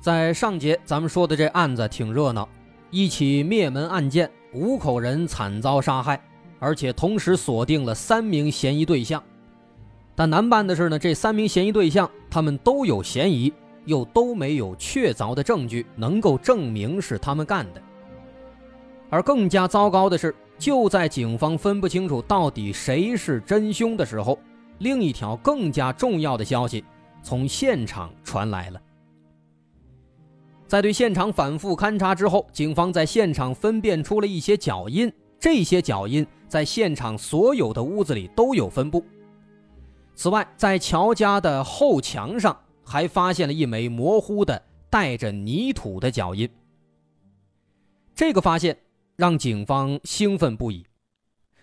[0.00, 2.48] 在上节咱们说的这案子挺热闹，
[2.90, 6.18] 一起灭门案件，五口人惨遭杀害，
[6.58, 9.22] 而且同时锁定了三名嫌疑对象。
[10.14, 13.52] 但难办的是呢，这三名嫌疑对象他们都有嫌疑，
[13.84, 17.82] 又都没有确凿的证据能够证明是他们干的。
[19.10, 24.38] 而更加糟糕的是，就在警方分不清楚到底谁是真凶的时候，
[24.78, 26.82] 另一条更加重要的消息
[27.22, 28.80] 从现场传来了。
[30.70, 39.04] 在对现场反复勘查之后，警方在现场分辨出了一些脚印，这些脚印在现场所有的屋子里都有分布。
[40.14, 46.48] 此外，在乔家的后墙上还发现了一枚模糊的带着泥土的脚印。
[48.14, 48.78] 这个发现
[49.16, 50.86] 让警方兴奋不已。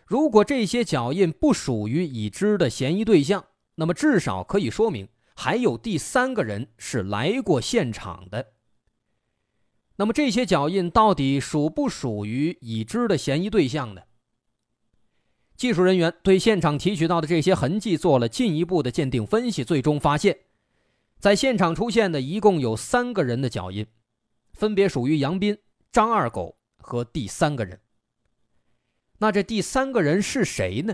[0.06, 3.42] 如果这些脚印不属于已知的嫌疑对象，
[3.76, 8.46] 那么至少可以说明还有第三个人是来过现场的。
[9.98, 14.02] 那么这些脚印到底属不属于已知的嫌疑对象呢？
[15.56, 20.38] 技术人员对现场提取到的这些痕迹做了进一步的鉴定分析，最终发现，
[21.20, 23.88] 在现场出现的一共有三个人的脚印，
[24.54, 25.58] 分别属于杨斌、
[25.92, 27.80] 张二狗和第三个人。
[29.18, 30.94] 那这第三个人是谁呢？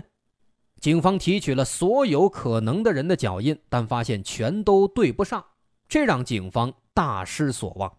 [0.80, 5.44] 警方提取了所有可能的人的脚印，但发现全都对不上，
[5.86, 7.98] 这让警方大失所望。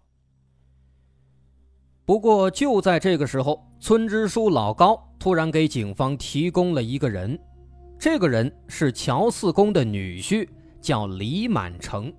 [2.05, 7.37] 不过就在这个时候，村支书老高突然给警方提供了一个人，
[7.97, 10.47] 这个人是乔四公的女婿，
[10.79, 12.13] 叫李满成。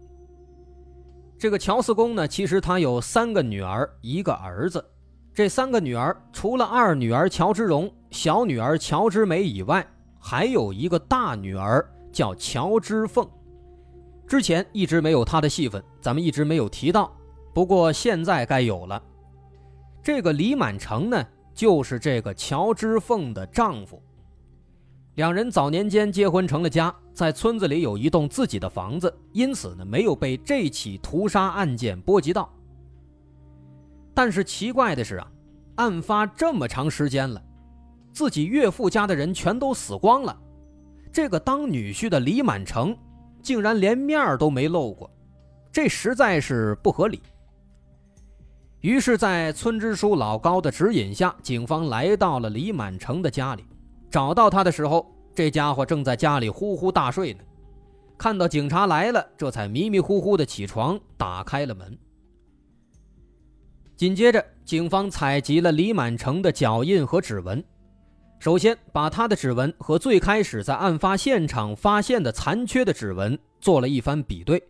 [1.39, 4.85] 这个乔四公呢，其实他有三个女儿，一个儿子。
[5.33, 9.87] 这三个女儿除了二女儿乔之荣、小女儿乔之美以外，
[10.19, 13.25] 还有一个大女儿叫乔之凤。
[14.27, 17.15] 之前一直没有她的戏份，咱们一直没有提到。
[17.55, 19.01] 不过现在该有了。
[20.07, 24.01] 这个李满成呢，就是这个乔之凤的丈夫。
[25.17, 32.49] 两人早年间结婚成了家，在村子里有一栋自己的房子，因此呢，没有被这起屠杀案件波及到。
[34.15, 35.29] 但是奇怪的是啊，
[35.75, 37.43] 案发这么长时间了，
[38.13, 40.39] 自己岳父家的人全都死光了，
[41.11, 42.97] 这个当女婿的李满成
[43.43, 45.11] 竟然连面都没露过，
[45.73, 47.21] 这实在是不合理。
[48.83, 53.65] 于是，在村支书老高的指引下，警方来到了李满成的家里。
[54.11, 57.41] 找到他的时候，这家伙正在家里呼呼大睡呢。
[58.19, 61.99] 看到警察来了，这才迷迷糊糊的起床，打开了门。
[63.97, 67.65] 紧接着，警方采集了李满成的脚印和指纹。
[68.39, 74.63] 首先，把他的指纹和最开始在案发现场发现的残缺的指纹做了一番比对，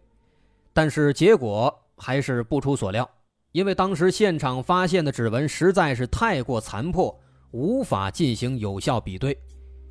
[0.73, 3.09] 但是结果还是不出所料。
[3.57, 7.19] 因为当时现场发现的指纹实在是太过残破，
[7.53, 9.35] 无法进行有效比对，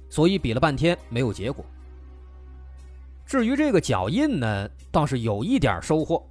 [0.07, 1.65] 所以比了半天没有结果。
[3.25, 6.23] 至于这个脚印呢，倒是有一点收获，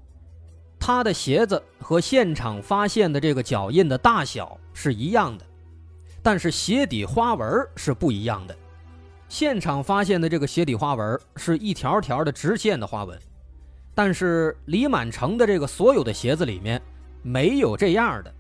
[0.79, 5.45] 他的鞋子和现场发现的这个脚印的大小是一样的，
[6.23, 8.57] 但是鞋底花纹是不一样的。
[9.29, 13.19] 现场发现的这个鞋底花纹是一条条的直线的花纹，
[13.93, 16.81] 但是李满成的这个所有的鞋子里面。
[17.25, 18.33] 没有这样的，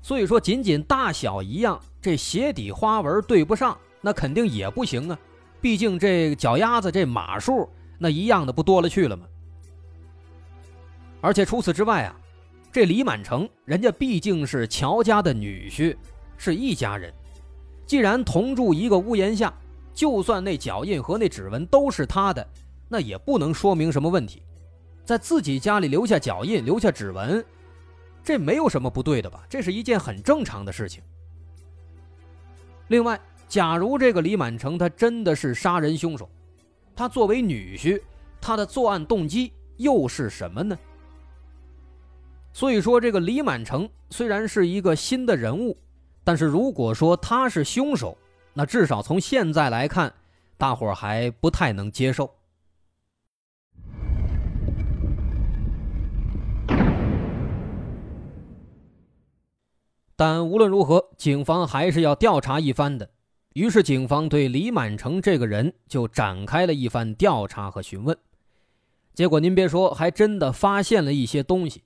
[0.00, 5.18] 所以说仅仅大小一样，这鞋底花纹对不上，那肯定也不行啊。
[5.60, 9.26] 毕竟这脚丫子这码数那一样的不多了去了吗？
[11.20, 12.16] 而且除此之外啊，
[12.72, 15.94] 这李满成人家毕竟是乔家的女婿，
[16.38, 17.12] 是一家人，
[17.86, 19.52] 既然同住一个屋檐下，
[19.92, 22.46] 就算那脚印和那指纹都是他的，
[22.88, 24.42] 那也不能说明什么问题。
[25.04, 27.44] 在自己家里留下脚印，留下指纹。
[28.24, 29.44] 这没有什么不对的吧？
[29.48, 31.02] 这是一件很正常的事情。
[32.88, 36.28] 另外，假如这个李满成他真的是杀人凶手，
[36.96, 38.00] 他作为女婿，
[38.40, 40.76] 他的作案动机又是什么呢？
[42.52, 45.76] 所以说，这个李满成虽然是一个新的人物，
[46.22, 48.16] 但是如果说他是凶手，
[48.52, 50.12] 那至少从现在来看，
[50.56, 52.32] 大伙还不太能接受。
[60.16, 63.10] 但无论如何，警方还是要调查一番的。
[63.54, 68.16] 于是，警方对李满成这个人就展开了一番调查和询问。
[69.14, 71.84] 结果，您别说，还真的发现了一些东西。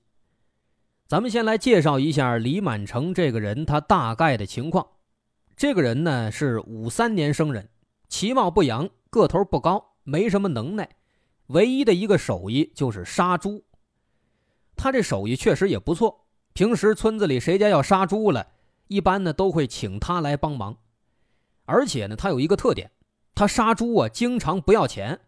[1.07, 4.85] 咱们先来介绍一下李满成这个人，他大概的情况。
[5.55, 7.69] 这个人呢是五三年生人，
[8.07, 10.89] 其貌不扬，个头不高，没什么能耐，
[11.47, 13.63] 唯一的一个手艺就是杀猪。
[14.75, 16.25] 他这手艺确实也不错，
[16.59, 18.45] 平时村子里谁家要杀猪了，
[18.89, 20.75] 一般呢都会请他来帮忙。
[21.63, 22.91] 而且呢，他有一个特点，
[23.33, 25.21] 他杀猪啊，经常不要钱。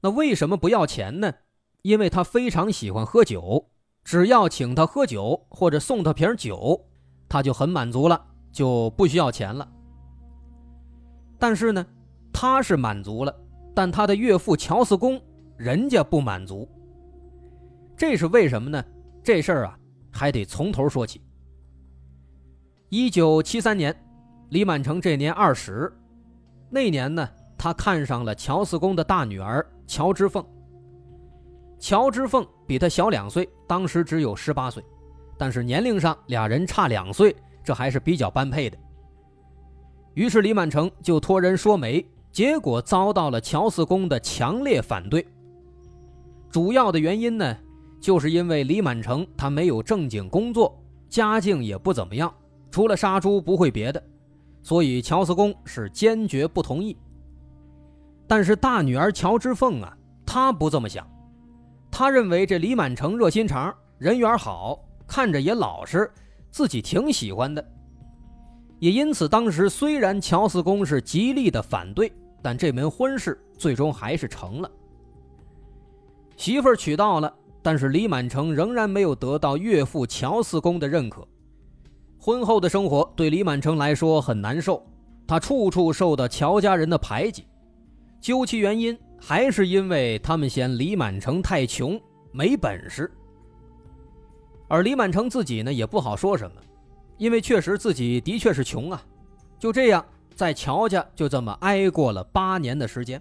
[0.00, 1.34] 那为什么不要钱呢？
[1.82, 3.68] 因为他非常喜欢喝酒，
[4.04, 6.86] 只要请他喝酒或者送他瓶酒，
[7.28, 9.68] 他就很满足了，就不需要钱了。
[11.36, 11.84] 但是呢，
[12.32, 13.34] 他是满足了，
[13.74, 15.20] 但他的岳父乔四公
[15.56, 16.68] 人家不满足。
[17.96, 18.84] 这是为什么呢？
[19.24, 19.76] 这事儿啊，
[20.18, 21.22] 还得从头说起。
[22.88, 23.94] 一九七三年。
[24.50, 25.92] 李满成这年二十，
[26.70, 27.28] 那年呢，
[27.58, 30.42] 他看上了乔四公的大女儿乔之凤。
[31.78, 34.82] 乔之凤比他小两岁，当时只有十八岁，
[35.36, 38.78] 但是年龄上俩人差两岁，这还是比较般配的。
[40.14, 45.26] 于是李满成就托人说媒，结果遭到了乔四公的强烈反对。
[46.50, 47.54] 主要的原因呢，
[48.00, 52.32] 就是因为李满成他没有正经工作，家境也不怎么样，
[52.70, 54.02] 除了杀猪不会别的。
[54.62, 56.96] 所以乔四公是坚决不同意。
[58.26, 59.96] 但是大女儿乔之凤啊，
[60.26, 61.06] 她不这么想，
[61.90, 66.10] 她认为这李满成热心肠，人缘好，看着也老实，
[66.50, 67.64] 自己挺喜欢的。
[68.78, 72.12] 也因此，当时虽然乔四公是极力的反对，
[72.42, 74.70] 但这门婚事最终还是成了。
[76.36, 77.34] 媳妇儿娶到了，
[77.68, 81.28] 但是李满成仍然没有得到岳父乔四公的认可。
[82.18, 84.82] 婚后的生活对李满成来说很难受，
[85.26, 87.44] 他处处受到乔家人的排挤。
[88.22, 92.00] 究其原因，还是因为他们嫌李满成太穷，
[92.32, 93.12] 没本事。
[94.66, 96.56] 而李满成自己呢，也不好说什么，
[97.18, 99.02] 因为确实自己的确是穷啊。
[99.58, 100.02] 就这样，
[100.34, 103.20] 在乔家就这么挨过了八年的时间。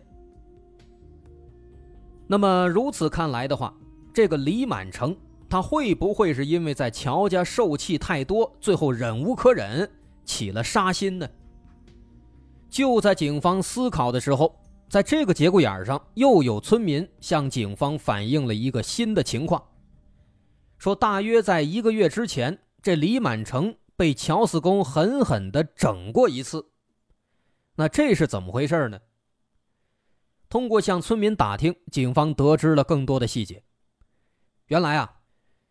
[2.28, 3.74] 那么如此看来的话，
[4.18, 5.16] 这个李满成。
[5.48, 9.88] 他会不会是因为在乔家受气太多，最后忍无可忍，
[10.26, 11.30] 起了杀心呢？
[12.68, 14.60] 就在警方思考的时候，
[14.90, 19.64] 在这个节骨眼上，又有村民向警方反映了一个新的情况，
[20.80, 26.72] 说大约在一个月之前，这李满成被乔四公狠狠地整过一次。
[27.76, 29.00] 那这是怎么回事呢？
[30.50, 33.64] 通过向村民打听，警方得知了更多的细节。
[34.68, 35.16] 原来啊。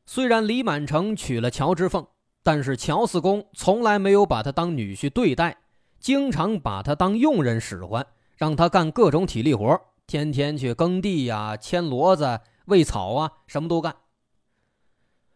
[0.05, 2.07] 虽然李满成娶了乔之凤，
[2.43, 5.59] 但是乔四公从来没有把他当女婿对待，
[5.99, 8.07] 经常把他当佣人使唤，
[8.37, 13.97] 让他干各种体力活，天天去耕地呀、牵骡子、喂草啊，什么都干。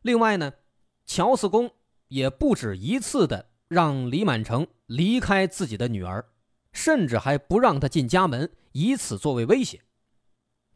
[0.03, 0.53] 另外呢，
[1.05, 1.69] 乔四公
[2.07, 6.25] 也不止一次的让李满成离开自己的女儿，
[6.73, 9.81] 甚至还不让他进家门，以此作为威胁。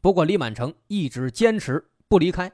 [0.01, 2.51] 不过李满成一直坚持不离开。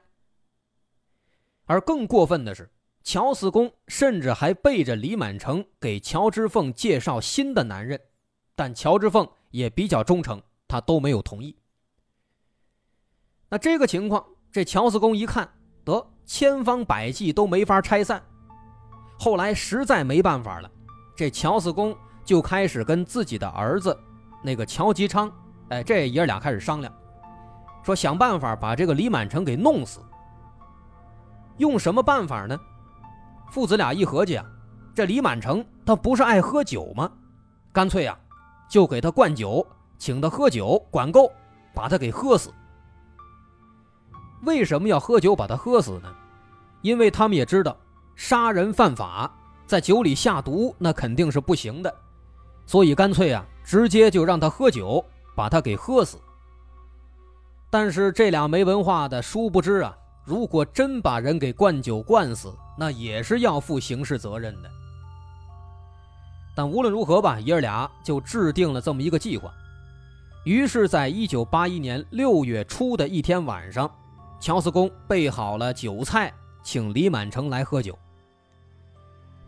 [1.65, 2.69] 而更过分的是，
[3.03, 7.99] 乔四公甚至还背着李满成给乔之凤介绍新的男人，
[8.55, 11.57] 但乔之凤也比较忠诚，他都没有同意。
[13.49, 15.49] 那这个情况，这乔四公一看，
[15.83, 18.21] 得千方百计都没法拆散。
[19.19, 20.71] 后来实在没办法了，
[21.15, 23.97] 这乔四公就开始跟自己的儿子，
[24.43, 25.31] 那个乔吉昌，
[25.69, 26.93] 哎，这爷俩开始商量，
[27.83, 29.99] 说想办法把这个李满成给弄死。
[31.61, 32.59] 用什么办法呢？
[33.51, 34.43] 父子俩一合计啊，
[34.95, 37.09] 这李满成他不是爱喝酒吗？
[37.71, 38.17] 干脆啊，
[38.67, 39.65] 就给他灌酒，
[39.99, 41.31] 请他喝酒，管够，
[41.75, 42.51] 把他给喝死。
[44.41, 46.11] 为什么要喝酒把他喝死呢？
[46.81, 47.77] 因为他们也知道
[48.15, 49.31] 杀人犯法，
[49.67, 51.93] 在酒里下毒那肯定是不行的，
[52.65, 56.17] 所以干脆啊，直接就让他喝酒，把他给喝死。
[57.69, 59.95] 但是这俩没文化的，殊不知啊。
[60.23, 64.69] 如果真把人给灌酒灌死，那也是要负刑事责任的。
[66.55, 69.51] 但无论如何吧，爷儿俩就制定了这么一个计划。
[70.43, 73.89] 于是，在一九八一年六月初的一天晚上，
[74.39, 77.97] 乔四公备好了酒菜，请李满成来喝酒。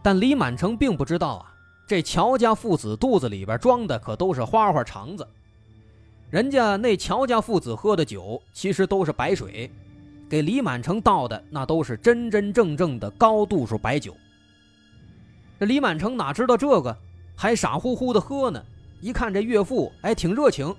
[0.01, 1.53] 但李满成并不知道啊，
[1.88, 5.27] 这乔家父子肚子里边装的可都是花花肠子。
[6.30, 9.70] 人家那乔家父子喝的酒，其实都是白水。
[10.34, 14.18] 给李满成倒的那都是真真正正的高度数白酒，
[15.60, 16.98] 这李满成哪知道这个，
[17.36, 18.60] 还傻乎乎的喝呢。
[19.00, 20.75] 一看这岳父，哎，挺热情，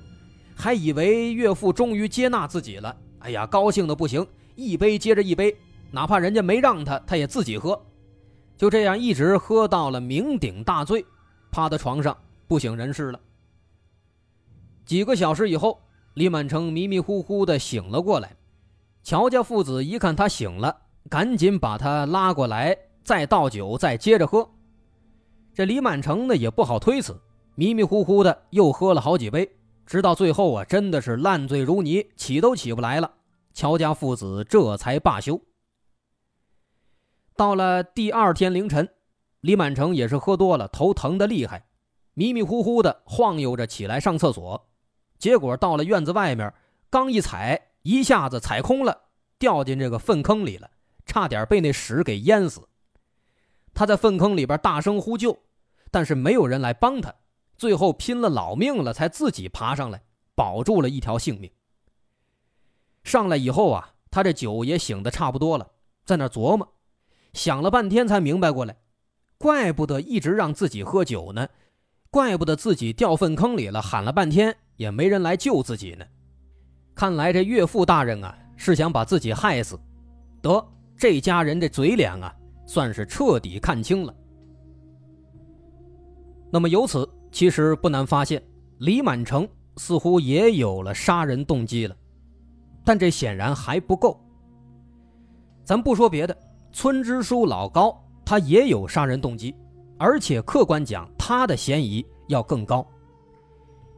[0.56, 2.96] 还以为岳父终于接纳自己了。
[3.20, 5.56] 哎呀，高兴的不行，一杯接着一杯，
[5.92, 7.80] 哪怕人家没让他，他也自己喝。
[8.56, 11.06] 就这样一直喝到了酩酊大醉，
[11.52, 12.18] 趴在床上
[12.48, 13.20] 不省人事了。
[14.84, 15.80] 几个小时以后，
[16.14, 18.34] 李满成迷迷糊糊的醒了过来。
[19.04, 20.74] 乔家父子一看他醒了，
[21.10, 24.48] 赶紧把他拉过来，再倒酒，再接着喝。
[25.52, 27.20] 这李满成呢也不好推辞。
[27.54, 29.48] 迷迷糊糊的又喝了好几杯，
[29.84, 33.12] 直到最后啊，真的是烂醉如泥，起都起不来了。
[33.52, 35.38] 乔家父子这才罢休。
[37.36, 38.88] 到了第二天凌晨，
[39.42, 41.66] 李满成也是喝多了，头疼的厉害，
[42.14, 44.66] 迷迷糊糊的晃悠着起来上厕所，
[45.18, 46.52] 结果到了院子外面，
[46.88, 48.98] 刚一踩，一下子踩空了，
[49.38, 50.70] 掉进这个粪坑里了，
[51.04, 52.66] 差点被那屎给淹死。
[53.74, 55.38] 他在粪坑里边大声呼救，
[55.90, 57.14] 但是没有人来帮他。
[57.58, 60.02] 最后拼了老命了，才自己爬上来，
[60.34, 61.50] 保住了一条性命。
[63.02, 65.72] 上来以后啊，他这酒也醒得差不多了，
[66.06, 66.74] 在那琢磨，
[67.34, 68.78] 想了半天才明白过来，
[69.36, 71.48] 怪不得一直让自己喝酒呢，
[72.10, 76.06] 怪不得自己掉粪坑里了，喊了半天也没人来救自己呢。
[76.94, 79.78] 看来这岳父大人啊，是想把自己害死。
[80.40, 80.64] 得，
[80.96, 82.34] 这家人的嘴脸啊，
[82.66, 84.14] 算是彻底看清了。
[86.50, 87.08] 那么由此。
[87.32, 88.40] 其实不难发现，
[88.78, 91.96] 李满成似乎也有了杀人动机了，
[92.84, 94.20] 但这显然还不够。
[95.64, 96.38] 咱不说别的，
[96.70, 99.52] 村支书老高他也有杀人动机，
[99.98, 102.86] 而且客观讲，他的嫌疑要更高。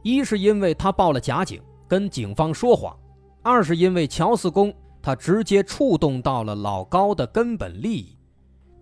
[0.01, 2.91] 一是因为他报了假警，跟警方说谎；
[3.41, 8.17] 二是因为乔四公他直接触动到了老高的根本利益，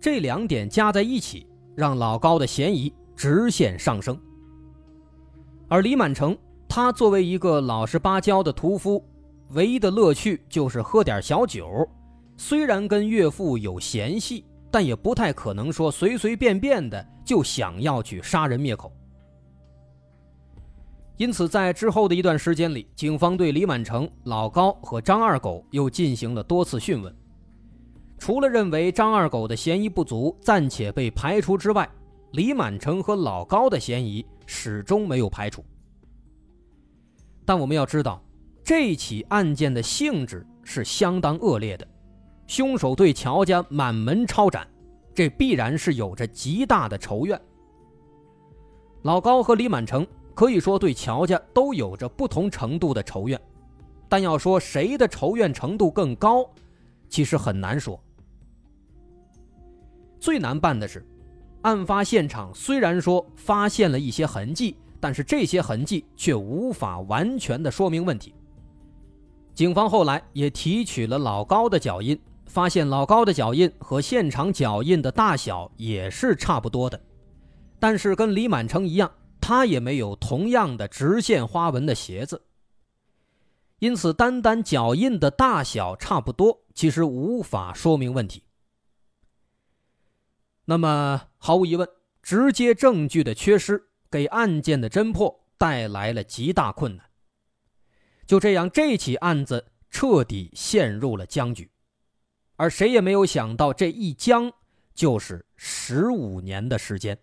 [0.00, 4.18] 这两点加在一起，让老高的嫌疑直线上升。
[5.68, 6.36] 而李满成，
[6.68, 9.04] 他作为一个老实巴交的屠夫，
[9.50, 11.88] 唯一的乐趣就是喝点小酒。
[12.36, 18.92] 虽然跟岳父有嫌隙，但也不太可能说随随便便的就想要去杀人灭口。
[21.16, 27.14] 因此，在之后的一段时间里，警方对李满成、老高和张二狗又进行了多次讯问。
[28.18, 31.88] 除了认为张二狗的嫌疑不足，暂且被排除之外，
[32.32, 34.24] 李满成和老高的嫌疑。
[34.48, 35.64] 始终没有排除，
[37.44, 38.22] 但我们要知道，
[38.62, 41.84] 这起案件的性质是相当恶劣的，
[42.46, 44.64] 凶手对乔家满门抄斩，
[45.12, 47.36] 这必然是有着极大的仇怨。
[49.02, 53.40] 老高和李满成可以说对乔家都有着不同程度的仇怨，
[54.06, 56.48] 但要说谁的仇怨程度更高，
[57.08, 57.98] 其实很难说。
[60.20, 61.04] 最难办的是。
[61.62, 68.32] 案发现场虽然说发现了一些痕迹，但是这些痕迹却无法完全的说明问题。
[69.54, 77.00] 警方后来也提取了老高的脚印，发现老高的脚印和现场脚印的大小也是差不多的，
[77.80, 79.10] 但是跟李满成一样，
[79.46, 82.42] 他也没有同样的直线花纹的鞋子。
[83.78, 88.42] 因此，单单脚印的大小差不多，其实无法说明问题。
[90.64, 91.88] 那么，毫无疑问，
[92.20, 97.08] 直接证据的缺失给案件的侦破带来了极大困难。
[98.26, 101.70] 就这样，这起案子彻底陷入了僵局，
[102.56, 104.52] 而谁也没有想到，这一僵
[104.92, 107.16] 就是十五年的时间。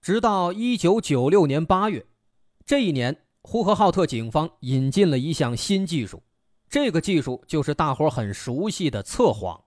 [0.00, 2.06] 直到一九九六年八月，
[2.64, 3.18] 这一年。
[3.42, 6.22] 呼和浩特警方引进了一项新技术，
[6.68, 9.64] 这个技术就是大伙很熟悉的测谎。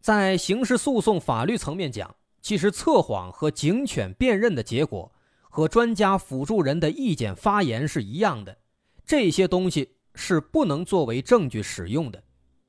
[0.00, 5.12] 在刑事诉讼法律层面讲，其实测谎和警犬辨认的结果
[5.42, 8.56] 和专家辅助人的意见发言是一样的，
[9.04, 12.22] 这些东西是不能作为证据使用的，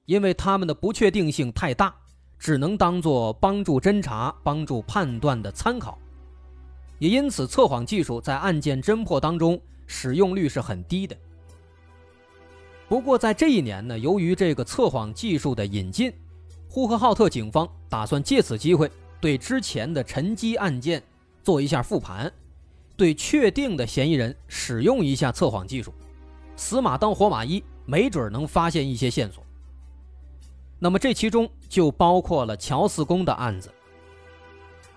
[0.04, 1.96] 因为他们的不确定性太大，
[2.38, 5.98] 只能当做帮助侦查、帮助判断的参考。
[7.00, 11.16] 也因此，测谎技术在案件侦破当中使用率是很低的。
[12.88, 16.14] 不过，在这一年呢，由于这个测谎技术的引进，
[16.70, 21.02] 呼和浩特警方打算借此机会对之前的沉积案件
[21.44, 22.32] 做一下复盘，
[22.96, 25.94] 对确定的嫌疑人使用一下测谎技术，
[26.56, 29.44] 死马当活马医，没准能发现一些线索。
[30.78, 33.72] 那么，这其中就包括了乔四公的案子。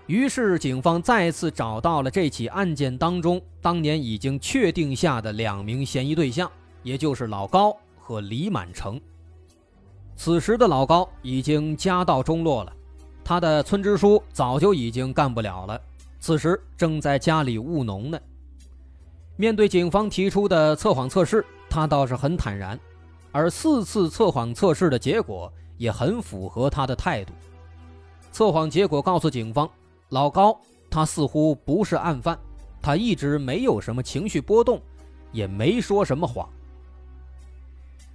[0.09, 6.51] 于是，警方再次找到了这起案件当中当年已经确定下的两名嫌疑对象，
[6.81, 8.99] 也就是老高和李满成。
[10.15, 12.73] 此时的老高已经家道中落了，
[13.23, 15.79] 他的村支书早就已经干不了了，
[16.19, 18.19] 此时正在家里务农呢。
[19.35, 22.79] 面对警方提出的测谎测试，他倒是很坦然，
[23.31, 27.31] 而四次测谎测试的结果也很符合他的态度。
[28.31, 29.69] 测谎结果告诉警方，
[30.09, 32.37] 老高他似乎不是案犯，
[32.81, 34.81] 他一直没有什么情绪波动，
[35.31, 36.49] 也没说什么谎。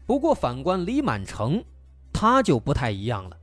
[0.07, 1.65] 不过反观李满成，
[2.13, 3.37] 他就不太一样了，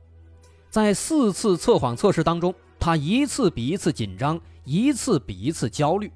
[0.70, 6.12] 在四次测谎测试当中，他一次比一次紧张，一次比一次焦虑。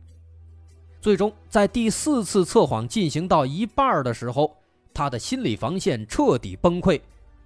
[1.01, 4.57] 最终，在第四次测谎进行到一半的时候，
[4.93, 7.01] 他的心理防线彻底崩溃，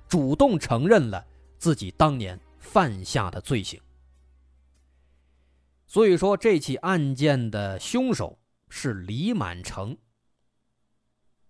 [0.08, 1.24] 主动承认了
[1.58, 3.80] 自己当年犯下的罪行。
[5.90, 9.98] 所以说，这起案件的凶手是李满成。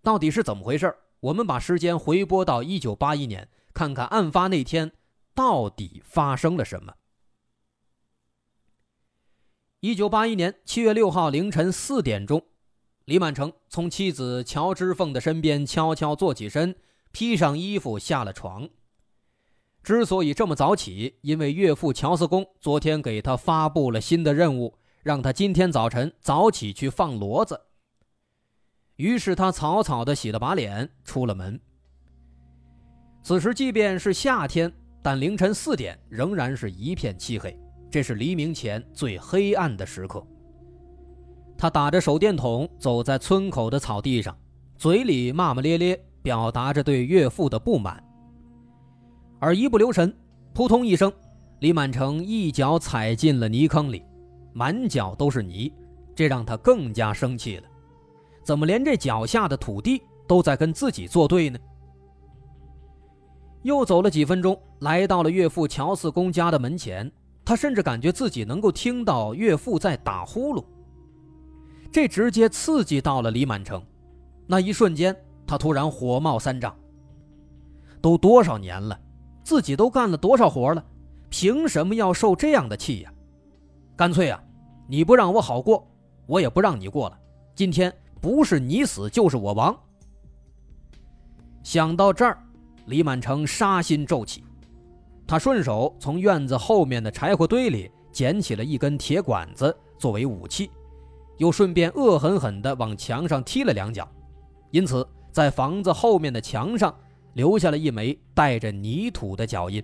[0.00, 0.96] 到底是怎么回事？
[1.20, 4.92] 我们把时间回拨到一九八一年，看看案发那天
[5.34, 6.94] 到底发生了什么。
[9.80, 12.42] 一九八一年七月六号凌晨四点钟，
[13.04, 16.74] 李满成从妻子乔之凤的身边悄悄坐起身，
[17.12, 18.70] 披上衣服下了床。
[19.82, 27.58] 之所以这么早起，因为岳父乔四公昨天给他发布了新的任务，让他今天早晨早起去放骡子。
[28.96, 31.58] 于是他草草的洗了把脸，出了门。
[33.22, 34.70] 此时即便是夏天，
[35.02, 37.58] 但凌晨四点仍然是一片漆黑。
[37.90, 40.24] 这是黎明前最黑暗的时刻。
[41.56, 44.36] 他打着手电筒走在村口的草地上，
[44.76, 48.02] 嘴里骂骂咧咧，表达着对岳父的不满。
[49.40, 50.14] 而一不留神，
[50.54, 51.12] 扑通一声，
[51.58, 54.04] 李满成一脚踩进了泥坑里，
[54.52, 55.72] 满脚都是泥，
[56.14, 57.64] 这让他更加生气了。
[58.44, 61.58] 怎么连这脚下的土地都在跟自己作对呢？
[63.62, 67.10] 又走了几分钟，来到了岳父乔四公家的门前。
[67.42, 70.64] 他甚至感觉自己能够听到岳父在打呼噜，
[71.90, 73.82] 这直接刺激到了李满成。
[74.46, 76.72] 那一瞬间，他突然火冒三丈。
[78.00, 78.98] 都多少年了，
[79.42, 80.84] 自己都干了多少活了，
[81.28, 83.12] 凭什么要受这样的气呀？
[83.96, 84.42] 干脆啊，
[84.88, 85.86] 你不让我好过，
[86.26, 87.18] 我也不让你过了。
[87.54, 89.76] 今天不是你死就是我亡。
[91.62, 92.42] 想到这儿，
[92.86, 94.42] 李满成杀心骤起。
[95.26, 100.70] 他顺手从院子后面的柴火堆里捡起了一根铁管子作为武器，
[101.36, 104.08] 又顺便恶狠狠地往墙上踢了两脚，
[104.70, 106.92] 因此在房子后面的墙上
[107.34, 109.82] 留下了一枚带着泥土的脚印。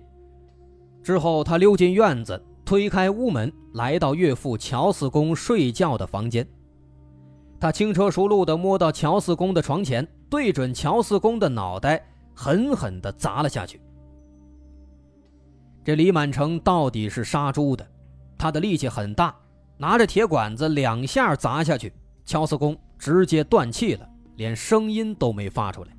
[1.03, 6.45] 之后，他溜进院子，推开屋门，来到岳父乔四公睡觉的房间。
[7.59, 12.05] 他轻车熟路地摸到乔四公的床前，对准乔四公的脑袋
[12.35, 13.81] 狠狠地砸了下去。
[15.83, 17.87] 这李满成到底是杀猪的，
[18.37, 19.33] 他的力气很大，
[19.77, 21.93] 拿着铁管子两下砸下去，
[22.25, 25.96] 乔四公直接断气了，连声音都没发出来。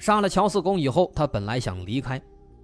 [0.00, 2.20] 杀了乔四公以后，他本来想离开，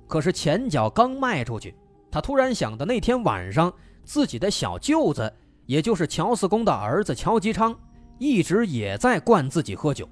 [0.09, 1.77] 可是前脚刚迈出去，
[2.11, 3.73] 他突然想到那天晚上
[4.05, 5.31] 自己的小舅子，
[5.67, 7.79] 也就是乔四公的儿子乔吉昌，
[8.19, 10.09] 一直也在灌自己喝酒，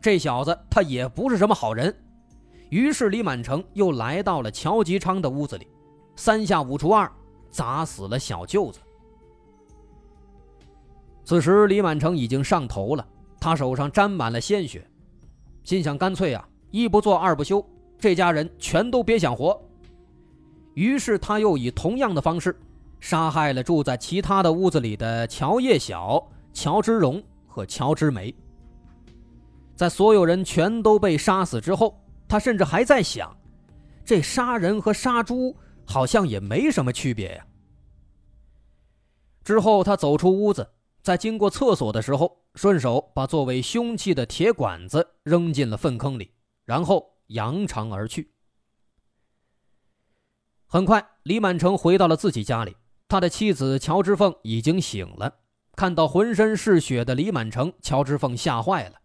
[0.00, 1.94] 这小子他也不是什么好人。
[2.70, 5.68] 于是李满成又来到了乔吉昌的屋子里，
[6.16, 7.10] 三下五除二
[7.50, 8.80] 砸死了小舅子。
[11.22, 13.06] 此时李满成已经上头了，
[13.38, 14.89] 他手上沾满了鲜血，
[15.70, 17.64] 心想干脆啊，一不做二不休，
[17.96, 19.56] 这家人全都别想活。
[20.74, 22.58] 于是他又以同样的方式
[22.98, 28.34] 杀害了住在其他的屋子里的乔叶晓、乔之荣和乔之梅。
[29.76, 31.96] 在所有人全都被杀死之后。
[32.26, 33.32] 他甚至还在想，
[34.04, 35.56] 这杀人和杀猪
[35.86, 37.46] 好像也没什么区别呀。
[39.44, 40.68] 之后，他走出屋子，
[41.02, 46.34] 在经过厕所的时候，顺手把作为凶器的铁管子扔进了粪坑里，
[46.64, 48.34] 然后扬长而去。
[50.66, 52.76] 很快，李满成回到了自己家里，
[53.08, 55.38] 他的妻子乔之凤已经醒了，
[55.74, 59.00] 看到浑身是血的李满成，乔之凤吓坏了，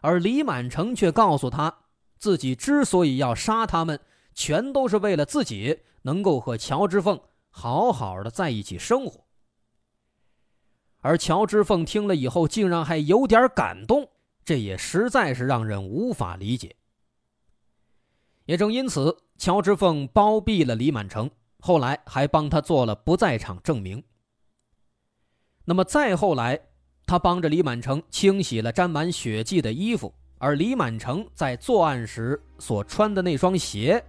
[0.00, 1.74] 而李满成却告诉他。
[2.18, 4.00] 自己之所以要杀他们，
[4.34, 9.27] 全都是为了自己能够和乔之凤好好的在一起生活。
[11.00, 14.08] 而乔之凤听了以后，竟然还有点感动，
[14.44, 16.74] 这也实在是让人无法理解。
[18.46, 21.30] 也正因此，乔之凤包庇了李满成，
[21.60, 24.02] 后来还帮他做了不在场证明。
[25.64, 26.58] 那么再后来，
[27.06, 34.02] 他帮着李满成清洗了沾满血迹的衣服，而李满成在作案时所穿的那双鞋，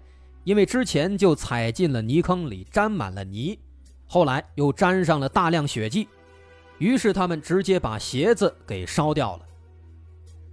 [0.45, 3.59] 因为之前就踩进了泥坑里，沾满了泥，
[4.05, 6.07] 后来又沾上了大量血迹，
[6.79, 9.45] 于是他们直接把鞋子给烧掉了。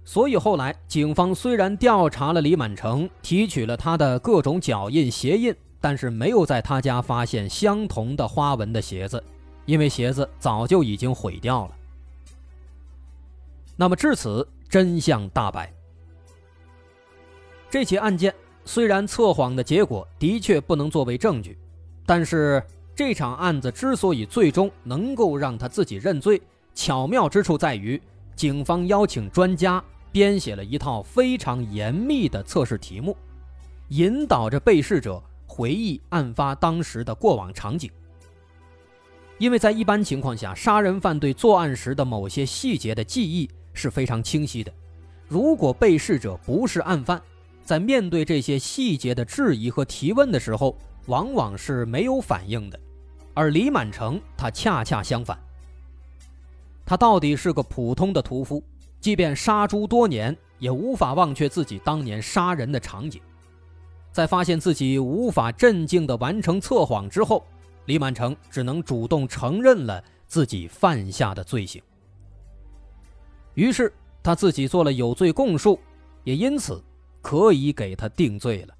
[0.05, 9.21] 所以后来警方虽然调查了李满成，提取了他的各种脚印、鞋印，但是没有在他家发现相同的花纹的鞋子，
[9.65, 11.75] 因为鞋子早就已经毁掉了。
[13.75, 15.73] 那么至此，真相大白。
[17.69, 21.57] 这起案件虽然测谎的结果的确不能作为证据，
[22.05, 22.63] 但是
[22.97, 26.41] 这场案子之所以最终能够让他自己认罪，
[26.73, 28.01] 巧妙之处在于，
[28.35, 29.81] 警方邀请专家
[30.11, 33.15] 编写了一套非常严密的测试题目，
[33.89, 37.91] 引导着被试者回忆案发当时的过往场景。
[39.37, 43.47] 因为在一般情况下，杀人犯对作案时的某些细节的记忆。
[43.79, 44.73] 是非常清晰的。
[45.27, 47.21] 如果被试者不是案犯，
[47.63, 52.79] 在面对这些细节的质疑和提问的时候，往往是没有反应的。
[53.37, 55.37] 而李满成他恰恰相反，
[56.83, 58.63] 他到底是个普通的屠夫，
[58.99, 63.21] 即便杀猪多年，也无法忘却自己当年杀人的场景。
[64.11, 67.45] 在发现自己无法镇静地完成测谎之后，
[67.85, 71.79] 李满成只能主动承认了自己犯下的罪行。
[73.53, 75.79] 于是他自己做了有罪供述，
[76.23, 76.83] 也因此
[77.21, 78.73] 可以给他定罪了。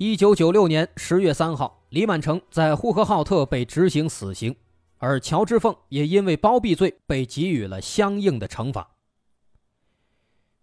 [0.00, 4.54] 一九九六年十月三号，李满成在呼和浩特被执行死刑，
[4.98, 8.94] 而乔之凤也因为包庇罪被给予了相应的惩罚。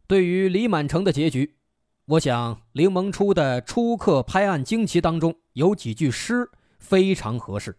[0.08, 1.58] 对于李满成的结局，
[2.06, 7.78] 我想林萌初的《初刻拍案惊奇》当中有几句诗非常合适：“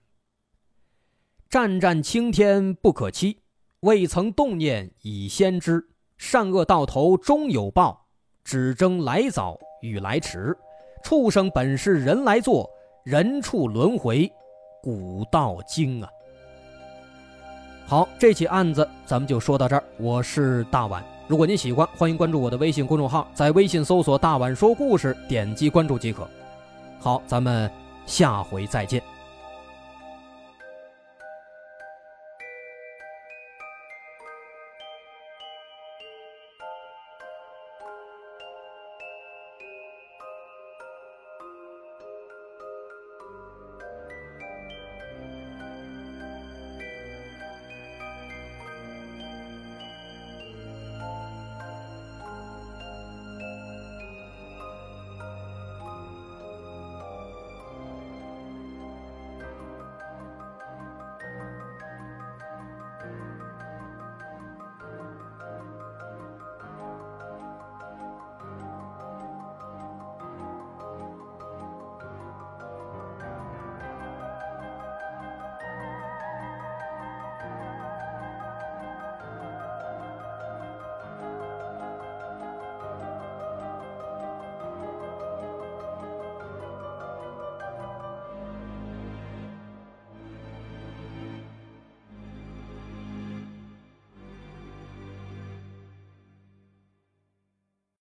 [1.48, 3.38] 战战青天不可欺。”
[3.80, 5.88] 未曾动念已先知，
[6.18, 8.08] 善恶到头终有报，
[8.44, 10.54] 只争来早与来迟。
[11.06, 12.68] 畜生本是人来做，
[13.04, 14.28] 人畜轮回，
[14.82, 16.10] 古道经啊！
[17.86, 19.84] 好，这起案子咱们就说到这儿。
[19.98, 26.28] 我是大碗，如果您喜欢，欢迎关注我的微信公众号，在微信搜索“大碗说故事”，点击关注即可。
[26.98, 27.70] 好，咱们
[28.04, 29.00] 下回再见。